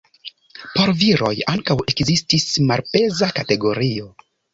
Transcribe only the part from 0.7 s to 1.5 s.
Por viroj